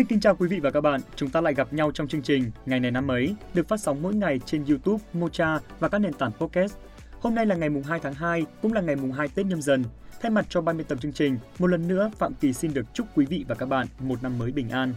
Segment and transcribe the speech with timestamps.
[0.00, 2.22] Xin kính chào quý vị và các bạn, chúng ta lại gặp nhau trong chương
[2.22, 5.98] trình Ngày này năm ấy, được phát sóng mỗi ngày trên YouTube, Mocha và các
[5.98, 6.74] nền tảng podcast.
[7.20, 9.62] Hôm nay là ngày mùng 2 tháng 2, cũng là ngày mùng 2 Tết nhâm
[9.62, 9.84] dần.
[10.20, 12.86] Thay mặt cho ban biên tập chương trình, một lần nữa Phạm Kỳ xin được
[12.94, 14.94] chúc quý vị và các bạn một năm mới bình an.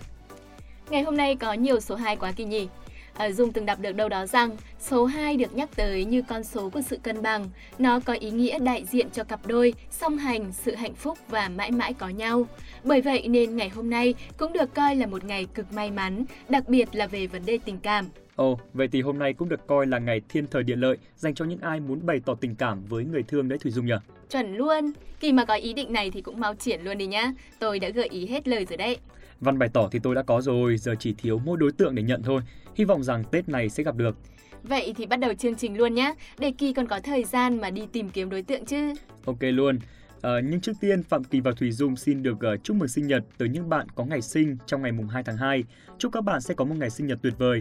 [0.89, 2.67] Ngày hôm nay có nhiều số 2 quá kỳ nhỉ?
[3.13, 6.43] À, Dung từng đọc được đâu đó rằng số 2 được nhắc tới như con
[6.43, 7.49] số của sự cân bằng.
[7.79, 11.49] Nó có ý nghĩa đại diện cho cặp đôi, song hành, sự hạnh phúc và
[11.49, 12.47] mãi mãi có nhau.
[12.83, 16.25] Bởi vậy nên ngày hôm nay cũng được coi là một ngày cực may mắn,
[16.49, 18.09] đặc biệt là về vấn đề tình cảm.
[18.35, 21.35] Ồ, vậy thì hôm nay cũng được coi là ngày thiên thời địa lợi dành
[21.35, 23.93] cho những ai muốn bày tỏ tình cảm với người thương đấy Thủy Dung nhỉ?
[24.29, 24.91] Chuẩn luôn.
[25.19, 27.33] Khi mà có ý định này thì cũng mau triển luôn đi nhá.
[27.59, 28.97] Tôi đã gợi ý hết lời rồi đấy.
[29.43, 32.03] Văn bày tỏ thì tôi đã có rồi, giờ chỉ thiếu mỗi đối tượng để
[32.03, 32.41] nhận thôi.
[32.75, 34.17] Hy vọng rằng Tết này sẽ gặp được.
[34.63, 37.69] Vậy thì bắt đầu chương trình luôn nhé, để Kỳ còn có thời gian mà
[37.69, 38.93] đi tìm kiếm đối tượng chứ.
[39.25, 39.79] Ok luôn.
[40.21, 43.07] À, nhưng trước tiên, Phạm Kỳ và Thùy Dung xin được uh, chúc mừng sinh
[43.07, 45.63] nhật tới những bạn có ngày sinh trong ngày mùng 2 tháng 2.
[45.97, 47.59] Chúc các bạn sẽ có một ngày sinh nhật tuyệt vời.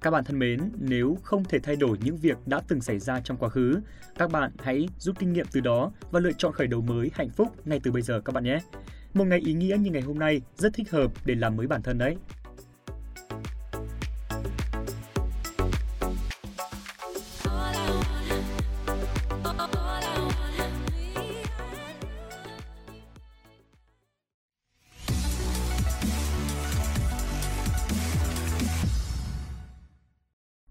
[0.00, 3.20] Các bạn thân mến, nếu không thể thay đổi những việc đã từng xảy ra
[3.20, 3.80] trong quá khứ,
[4.18, 7.30] các bạn hãy rút kinh nghiệm từ đó và lựa chọn khởi đầu mới hạnh
[7.30, 8.60] phúc ngay từ bây giờ các bạn nhé.
[9.14, 11.82] Một ngày ý nghĩa như ngày hôm nay rất thích hợp để làm mới bản
[11.82, 12.16] thân đấy.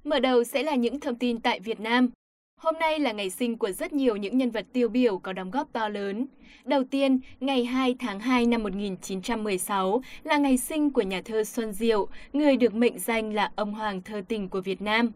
[0.03, 2.09] Mở đầu sẽ là những thông tin tại Việt Nam.
[2.57, 5.51] Hôm nay là ngày sinh của rất nhiều những nhân vật tiêu biểu có đóng
[5.51, 6.25] góp to lớn.
[6.65, 11.73] Đầu tiên, ngày 2 tháng 2 năm 1916 là ngày sinh của nhà thơ Xuân
[11.73, 15.11] Diệu, người được mệnh danh là ông hoàng thơ tình của Việt Nam.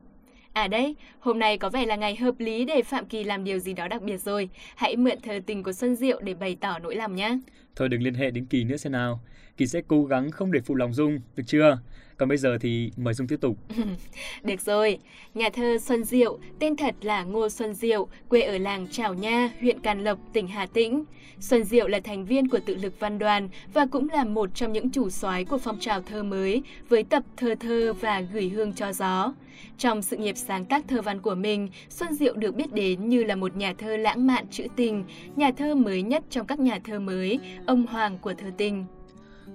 [0.53, 3.59] À đấy, hôm nay có vẻ là ngày hợp lý để Phạm Kỳ làm điều
[3.59, 4.49] gì đó đặc biệt rồi.
[4.75, 7.37] Hãy mượn thơ tình của Xuân Diệu để bày tỏ nỗi lòng nhé.
[7.75, 9.19] Thôi đừng liên hệ đến Kỳ nữa xem nào.
[9.57, 11.77] Kỳ sẽ cố gắng không để phụ lòng Dung, được chưa?
[12.21, 13.57] Còn bây giờ thì mời Dung tiếp tục.
[14.43, 14.99] Được rồi,
[15.33, 19.49] nhà thơ Xuân Diệu, tên thật là Ngô Xuân Diệu, quê ở làng trảo Nha,
[19.59, 21.03] huyện Càn Lộc, tỉnh Hà Tĩnh.
[21.39, 24.73] Xuân Diệu là thành viên của tự lực văn đoàn và cũng là một trong
[24.73, 28.73] những chủ soái của phong trào thơ mới với tập Thơ Thơ và Gửi Hương
[28.73, 29.33] cho Gió.
[29.77, 33.23] Trong sự nghiệp sáng tác thơ văn của mình, Xuân Diệu được biết đến như
[33.23, 35.03] là một nhà thơ lãng mạn trữ tình,
[35.35, 38.85] nhà thơ mới nhất trong các nhà thơ mới, ông hoàng của thơ tình.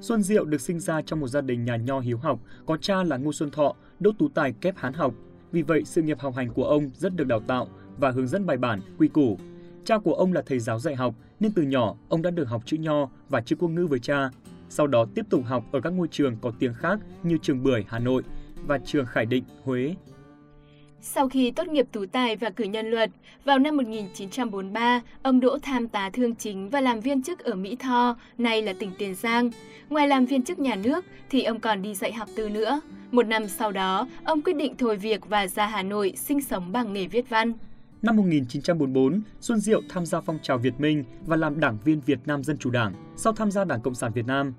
[0.01, 3.03] Xuân Diệu được sinh ra trong một gia đình nhà nho hiếu học, có cha
[3.03, 5.15] là Ngô Xuân Thọ, đỗ tú tài kép hán học.
[5.53, 7.69] Vì vậy, sự nghiệp học hành của ông rất được đào tạo
[7.99, 9.39] và hướng dẫn bài bản, quy củ.
[9.84, 12.62] Cha của ông là thầy giáo dạy học, nên từ nhỏ ông đã được học
[12.67, 14.31] chữ nho và chữ quốc ngữ với cha.
[14.69, 17.84] Sau đó tiếp tục học ở các ngôi trường có tiếng khác như trường Bưởi
[17.89, 18.23] Hà Nội
[18.67, 19.95] và trường Khải Định Huế.
[21.09, 23.11] Sau khi tốt nghiệp tú tài và cử nhân luật,
[23.44, 27.77] vào năm 1943, ông Đỗ tham tá thương chính và làm viên chức ở Mỹ
[27.77, 29.50] Tho, nay là tỉnh Tiền Giang.
[29.89, 32.81] Ngoài làm viên chức nhà nước thì ông còn đi dạy học tư nữa.
[33.11, 36.72] Một năm sau đó, ông quyết định thôi việc và ra Hà Nội sinh sống
[36.72, 37.53] bằng nghề viết văn.
[38.03, 42.19] Năm 1944, Xuân Diệu tham gia phong trào Việt Minh và làm đảng viên Việt
[42.27, 44.55] Nam Dân Chủ Đảng, sau tham gia Đảng Cộng sản Việt Nam.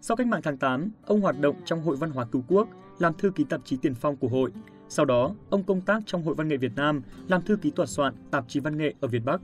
[0.00, 3.14] Sau cách mạng tháng 8, ông hoạt động trong Hội Văn hóa Cứu Quốc, làm
[3.14, 4.50] thư ký tạp chí tiền phong của hội.
[4.88, 7.86] Sau đó, ông công tác trong Hội Văn nghệ Việt Nam, làm thư ký tòa
[7.86, 9.40] soạn tạp chí văn nghệ ở Việt Bắc.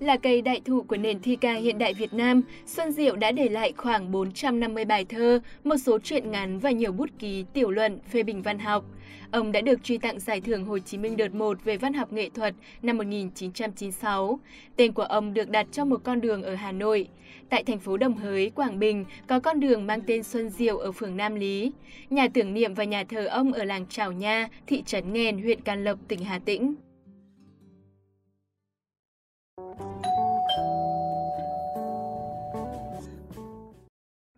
[0.00, 3.32] Là cây đại thụ của nền thi ca hiện đại Việt Nam, Xuân Diệu đã
[3.32, 7.70] để lại khoảng 450 bài thơ, một số truyện ngắn và nhiều bút ký, tiểu
[7.70, 8.84] luận, phê bình văn học.
[9.30, 12.12] Ông đã được truy tặng Giải thưởng Hồ Chí Minh đợt 1 về văn học
[12.12, 14.40] nghệ thuật năm 1996.
[14.76, 17.08] Tên của ông được đặt cho một con đường ở Hà Nội.
[17.48, 20.92] Tại thành phố Đồng Hới, Quảng Bình có con đường mang tên Xuân Diệu ở
[20.92, 21.72] phường Nam Lý.
[22.10, 25.60] Nhà tưởng niệm và nhà thờ ông ở làng Trào Nha, thị trấn Nghèn, huyện
[25.60, 26.74] Can Lộc, tỉnh Hà Tĩnh.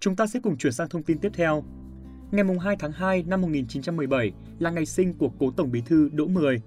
[0.00, 1.64] Chúng ta sẽ cùng chuyển sang thông tin tiếp theo.
[2.30, 6.26] Ngày 2 tháng 2 năm 1917 là ngày sinh của cố Tổng Bí thư Đỗ
[6.26, 6.62] Mười.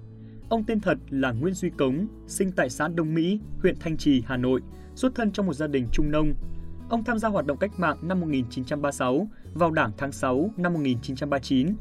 [0.49, 4.23] Ông tên thật là Nguyễn Duy Cống, sinh tại xã Đông Mỹ, huyện Thanh Trì,
[4.25, 4.61] Hà Nội,
[4.95, 6.33] xuất thân trong một gia đình trung nông.
[6.89, 11.75] Ông tham gia hoạt động cách mạng năm 1936, vào Đảng tháng 6 năm 1939.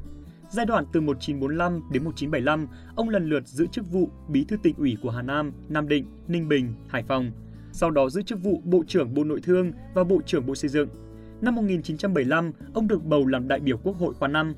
[0.50, 2.66] Giai đoạn từ 1945 đến 1975,
[2.96, 6.06] ông lần lượt giữ chức vụ Bí thư tỉnh ủy của Hà Nam, Nam Định,
[6.28, 7.30] Ninh Bình, Hải Phòng.
[7.72, 10.68] Sau đó giữ chức vụ Bộ trưởng Bộ Nội thương và Bộ trưởng Bộ Xây
[10.68, 10.88] dựng.
[11.40, 14.54] Năm 1975, ông được bầu làm đại biểu Quốc hội khóa 5.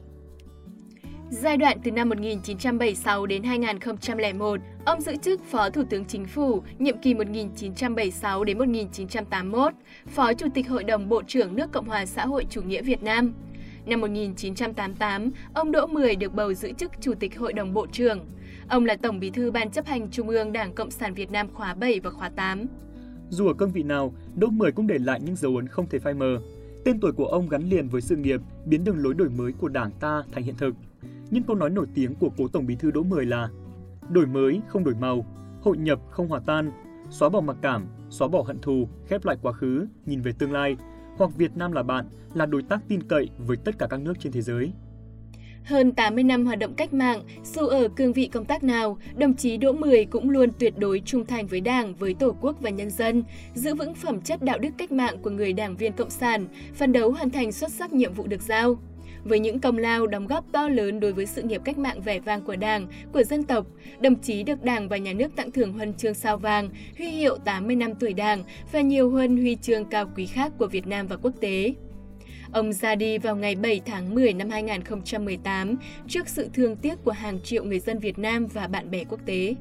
[1.30, 6.62] Giai đoạn từ năm 1976 đến 2001, ông giữ chức Phó Thủ tướng Chính phủ,
[6.78, 9.72] nhiệm kỳ 1976 đến 1981,
[10.06, 13.02] Phó Chủ tịch Hội đồng Bộ trưởng nước Cộng hòa xã hội chủ nghĩa Việt
[13.02, 13.32] Nam.
[13.86, 18.18] Năm 1988, ông Đỗ Mười được bầu giữ chức Chủ tịch Hội đồng Bộ trưởng.
[18.68, 21.48] Ông là Tổng bí thư Ban chấp hành Trung ương Đảng Cộng sản Việt Nam
[21.54, 22.66] khóa 7 và khóa 8.
[23.28, 25.98] Dù ở cương vị nào, Đỗ Mười cũng để lại những dấu ấn không thể
[25.98, 26.38] phai mờ.
[26.84, 29.68] Tên tuổi của ông gắn liền với sự nghiệp biến đường lối đổi mới của
[29.68, 30.74] Đảng ta thành hiện thực.
[31.30, 33.48] Nhưng câu nói nổi tiếng của cố Tổng Bí thư Đỗ Mười là
[34.10, 35.26] đổi mới không đổi màu,
[35.60, 36.72] hội nhập không hòa tan,
[37.10, 40.52] xóa bỏ mặc cảm, xóa bỏ hận thù, khép lại quá khứ, nhìn về tương
[40.52, 40.76] lai,
[41.22, 42.04] hoặc Việt Nam là bạn,
[42.34, 44.72] là đối tác tin cậy với tất cả các nước trên thế giới.
[45.64, 49.34] Hơn 80 năm hoạt động cách mạng, dù ở cương vị công tác nào, đồng
[49.34, 52.70] chí Đỗ Mười cũng luôn tuyệt đối trung thành với Đảng, với Tổ quốc và
[52.70, 53.22] nhân dân,
[53.54, 56.92] giữ vững phẩm chất đạo đức cách mạng của người đảng viên cộng sản, phấn
[56.92, 58.76] đấu hoàn thành xuất sắc nhiệm vụ được giao.
[59.24, 62.20] Với những công lao đóng góp to lớn đối với sự nghiệp cách mạng vẻ
[62.20, 63.66] vang của Đảng, của dân tộc,
[64.00, 66.68] đồng chí được Đảng và Nhà nước tặng thưởng huân chương sao vàng,
[66.98, 70.66] huy hiệu 80 năm tuổi Đảng và nhiều huân huy chương cao quý khác của
[70.66, 71.74] Việt Nam và quốc tế.
[72.52, 75.76] Ông ra đi vào ngày 7 tháng 10 năm 2018
[76.08, 79.20] trước sự thương tiếc của hàng triệu người dân Việt Nam và bạn bè quốc
[79.26, 79.54] tế.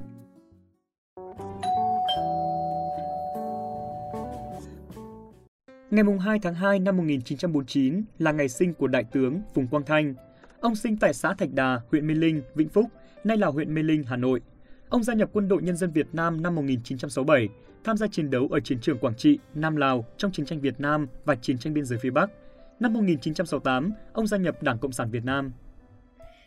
[5.92, 10.14] Ngày 2 tháng 2 năm 1949 là ngày sinh của Đại tướng Phùng Quang Thanh.
[10.60, 12.86] Ông sinh tại xã Thạch Đà, huyện Mê Linh, Vĩnh Phúc,
[13.24, 14.42] nay là huyện Mê Linh, Hà Nội.
[14.90, 17.50] Ông gia nhập Quân đội Nhân dân Việt Nam năm 1967,
[17.84, 20.80] tham gia chiến đấu ở chiến trường Quảng Trị, Nam Lào trong chiến tranh Việt
[20.80, 22.32] Nam và chiến tranh biên giới phía Bắc.
[22.80, 25.52] Năm 1968, ông gia nhập Đảng Cộng sản Việt Nam.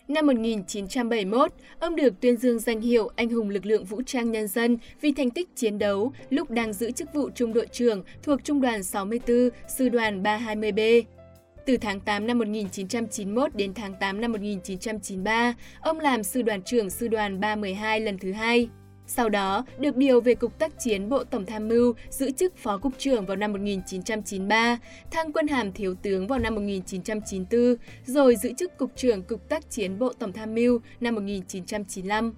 [0.08, 4.48] Năm 1971, ông được tuyên dương danh hiệu Anh hùng lực lượng vũ trang nhân
[4.48, 8.44] dân vì thành tích chiến đấu lúc đang giữ chức vụ trung đội trưởng thuộc
[8.44, 11.02] Trung đoàn 64, Sư đoàn 320B.
[11.66, 16.90] Từ tháng 8 năm 1991 đến tháng 8 năm 1993, ông làm sư đoàn trưởng
[16.90, 18.68] sư đoàn 312 lần thứ hai.
[19.06, 22.78] Sau đó, được điều về Cục Tác chiến Bộ Tổng Tham mưu, giữ chức Phó
[22.78, 24.78] Cục trưởng vào năm 1993,
[25.10, 29.70] thăng quân hàm Thiếu tướng vào năm 1994, rồi giữ chức Cục trưởng Cục Tác
[29.70, 32.32] chiến Bộ Tổng Tham mưu năm 1995.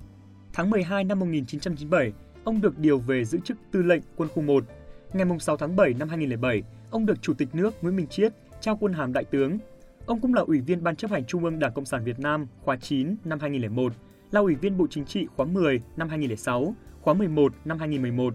[0.53, 2.13] Tháng 12 năm 1997,
[2.45, 4.65] ông được điều về giữ chức Tư lệnh Quân khu 1.
[5.13, 8.77] Ngày 6 tháng 7 năm 2007, ông được Chủ tịch nước Nguyễn Minh Chiết trao
[8.77, 9.59] quân hàm Đại tướng.
[10.07, 12.47] Ông cũng là Ủy viên Ban chấp hành Trung ương Đảng Cộng sản Việt Nam
[12.65, 13.93] khóa 9 năm 2001
[14.31, 18.35] là Ủy viên Bộ Chính trị khóa 10 năm 2006, khóa 11 năm 2011.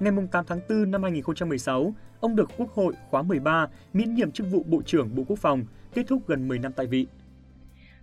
[0.00, 4.46] Ngày 8 tháng 4 năm 2016, ông được Quốc hội khóa 13 miễn nhiệm chức
[4.50, 7.06] vụ Bộ trưởng Bộ Quốc phòng, kết thúc gần 10 năm tại vị.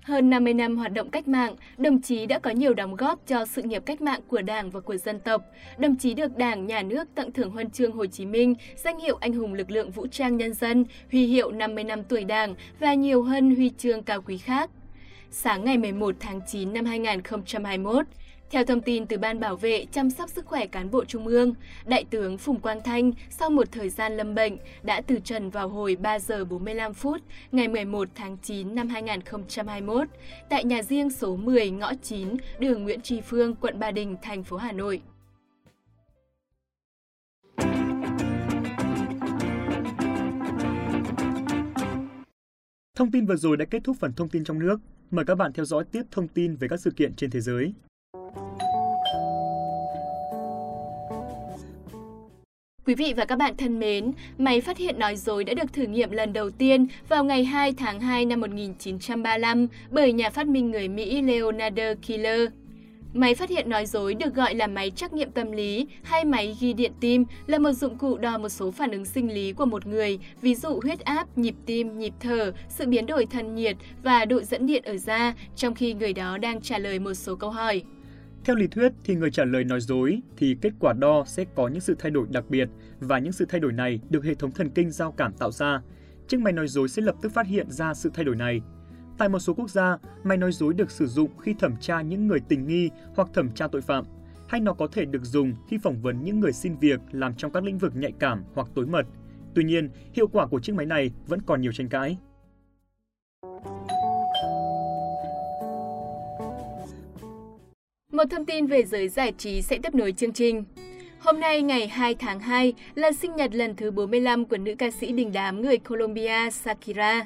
[0.02, 3.46] Hơn 50 năm hoạt động cách mạng, đồng chí đã có nhiều đóng góp cho
[3.46, 5.46] sự nghiệp cách mạng của Đảng và của dân tộc.
[5.78, 9.18] Đồng chí được Đảng, Nhà nước tặng thưởng huân chương Hồ Chí Minh, danh hiệu
[9.22, 12.94] Anh hùng lực lượng vũ trang nhân dân, huy hiệu 50 năm tuổi Đảng và
[12.94, 14.70] nhiều hơn huy chương cao quý khác
[15.36, 18.06] sáng ngày 11 tháng 9 năm 2021.
[18.52, 21.54] Theo thông tin từ Ban Bảo vệ chăm sóc sức khỏe cán bộ Trung ương,
[21.86, 25.70] Đại tướng Phùng Quang Thanh sau một thời gian lâm bệnh đã từ trần vào
[25.70, 27.22] hồi 3 giờ 45 phút
[27.52, 30.08] ngày 11 tháng 9 năm 2021
[30.50, 32.30] tại nhà riêng số 10 ngõ 9,
[32.60, 35.02] đường Nguyễn Tri Phương, quận Ba Đình, thành phố Hà Nội.
[42.96, 44.80] Thông tin vừa rồi đã kết thúc phần thông tin trong nước.
[45.14, 47.74] Mời các bạn theo dõi tiếp thông tin về các sự kiện trên thế giới.
[52.86, 55.84] Quý vị và các bạn thân mến, máy phát hiện nói dối đã được thử
[55.84, 60.72] nghiệm lần đầu tiên vào ngày 2 tháng 2 năm 1935 bởi nhà phát minh
[60.72, 62.50] người Mỹ Leonard Keeler.
[63.14, 66.58] Máy phát hiện nói dối được gọi là máy trắc nghiệm tâm lý hay máy
[66.60, 69.66] ghi điện tim là một dụng cụ đo một số phản ứng sinh lý của
[69.66, 73.78] một người, ví dụ huyết áp, nhịp tim, nhịp thở, sự biến đổi thân nhiệt
[74.04, 77.36] và độ dẫn điện ở da trong khi người đó đang trả lời một số
[77.36, 77.82] câu hỏi.
[78.46, 81.68] Theo lý thuyết thì người trả lời nói dối thì kết quả đo sẽ có
[81.68, 84.52] những sự thay đổi đặc biệt và những sự thay đổi này được hệ thống
[84.52, 85.82] thần kinh giao cảm tạo ra.
[86.28, 88.62] Chiếc máy nói dối sẽ lập tức phát hiện ra sự thay đổi này
[89.18, 92.28] Tại một số quốc gia, máy nói dối được sử dụng khi thẩm tra những
[92.28, 94.06] người tình nghi hoặc thẩm tra tội phạm,
[94.48, 97.52] hay nó có thể được dùng khi phỏng vấn những người xin việc làm trong
[97.52, 99.06] các lĩnh vực nhạy cảm hoặc tối mật.
[99.56, 102.18] Tuy nhiên, hiệu quả của chiếc máy này vẫn còn nhiều tranh cãi.
[108.12, 110.64] Một thông tin về giới giải trí sẽ tiếp nối chương trình.
[111.20, 114.92] Hôm nay ngày 2 tháng 2 là sinh nhật lần thứ 45 của nữ ca
[114.92, 117.26] sĩ đình đám người Colombia Shakira.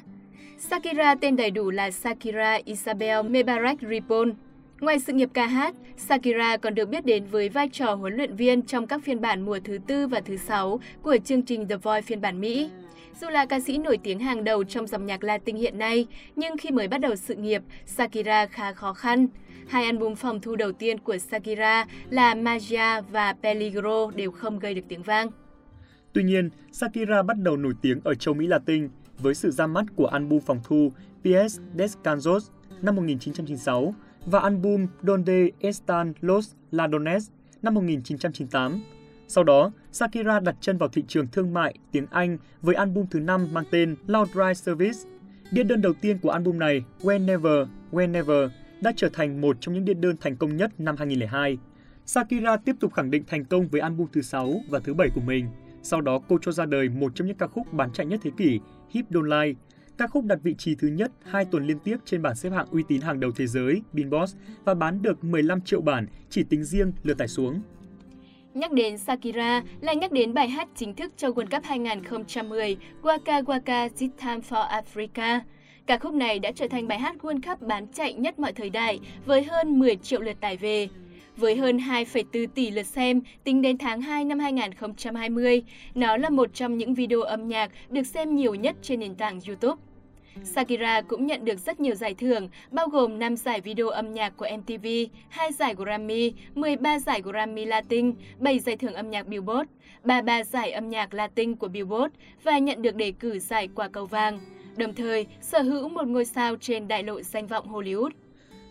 [0.58, 4.32] Shakira tên đầy đủ là Shakira Isabel Mebarak Ripon.
[4.80, 8.36] Ngoài sự nghiệp ca hát, Shakira còn được biết đến với vai trò huấn luyện
[8.36, 11.76] viên trong các phiên bản mùa thứ tư và thứ sáu của chương trình The
[11.76, 12.70] Voice phiên bản Mỹ.
[13.20, 16.56] Dù là ca sĩ nổi tiếng hàng đầu trong dòng nhạc Latin hiện nay, nhưng
[16.56, 19.26] khi mới bắt đầu sự nghiệp, Shakira khá khó khăn.
[19.68, 24.74] Hai album phòng thu đầu tiên của Shakira là Magia và Peligro đều không gây
[24.74, 25.28] được tiếng vang.
[26.12, 29.84] Tuy nhiên, Shakira bắt đầu nổi tiếng ở châu Mỹ Latin với sự ra mắt
[29.96, 32.50] của album phòng thu ps Descansos
[32.82, 33.94] năm 1996
[34.26, 37.30] và album Donde Están los ladones
[37.62, 38.80] năm 1998.
[39.28, 43.20] Sau đó, Shakira đặt chân vào thị trường thương mại tiếng Anh với album thứ
[43.20, 44.98] 5 mang tên Loud Ride Service.
[45.50, 48.48] Đĩa đơn đầu tiên của album này, Whenever, Whenever,
[48.80, 51.58] đã trở thành một trong những đĩa đơn thành công nhất năm 2002.
[52.06, 55.20] Shakira tiếp tục khẳng định thành công với album thứ 6 và thứ 7 của
[55.20, 55.46] mình.
[55.82, 58.30] Sau đó cô cho ra đời một trong những ca khúc bán chạy nhất thế
[58.36, 58.60] kỷ,
[58.90, 59.54] Hip Don't Lie.
[59.98, 62.66] Ca khúc đặt vị trí thứ nhất hai tuần liên tiếp trên bảng xếp hạng
[62.70, 66.64] uy tín hàng đầu thế giới, Billboard, và bán được 15 triệu bản, chỉ tính
[66.64, 67.60] riêng lượt tải xuống.
[68.54, 73.44] Nhắc đến Shakira là nhắc đến bài hát chính thức cho World Cup 2010 Waka
[73.44, 75.40] Waka, This Time for Africa.
[75.86, 78.70] Ca khúc này đã trở thành bài hát World Cup bán chạy nhất mọi thời
[78.70, 80.88] đại với hơn 10 triệu lượt tải về.
[81.38, 85.62] Với hơn 2,4 tỷ lượt xem tính đến tháng 2 năm 2020,
[85.94, 89.40] nó là một trong những video âm nhạc được xem nhiều nhất trên nền tảng
[89.46, 89.82] YouTube.
[90.44, 94.36] Shakira cũng nhận được rất nhiều giải thưởng, bao gồm 5 giải video âm nhạc
[94.36, 94.86] của MTV,
[95.28, 99.70] 2 giải Grammy, 13 giải Grammy Latin, 7 giải thưởng âm nhạc Billboard,
[100.04, 102.14] 33 giải âm nhạc Latin của Billboard
[102.44, 104.40] và nhận được đề cử giải quả cầu vàng.
[104.76, 108.10] Đồng thời, sở hữu một ngôi sao trên đại lộ danh vọng Hollywood.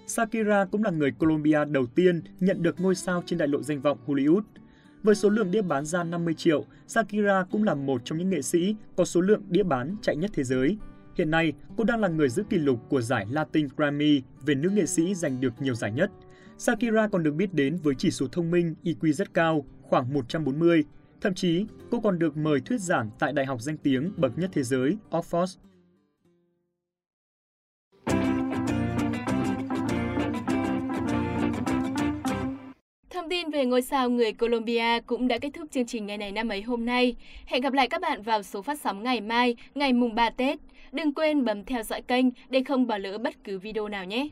[0.08, 3.82] Shakira cũng là người Colombia đầu tiên nhận được ngôi sao trên đại lộ danh
[3.82, 4.42] vọng Hollywood.
[5.04, 8.42] Với số lượng đĩa bán ra 50 triệu, Shakira cũng là một trong những nghệ
[8.42, 10.78] sĩ có số lượng đĩa bán chạy nhất thế giới.
[11.16, 14.70] Hiện nay, cô đang là người giữ kỷ lục của giải Latin Grammy về nữ
[14.70, 16.12] nghệ sĩ giành được nhiều giải nhất.
[16.58, 20.84] Shakira còn được biết đến với chỉ số thông minh IQ rất cao, khoảng 140.
[21.22, 24.50] Thậm chí, cô còn được mời thuyết giảng tại đại học danh tiếng bậc nhất
[24.54, 25.58] thế giới, Oxford.
[33.28, 36.32] Thông tin về ngôi sao người Colombia cũng đã kết thúc chương trình ngày này
[36.32, 37.16] năm ấy hôm nay.
[37.46, 40.60] Hẹn gặp lại các bạn vào số phát sóng ngày mai, ngày mùng 3 Tết.
[40.92, 44.28] Đừng quên bấm theo dõi kênh để không bỏ lỡ bất cứ video nào nhé!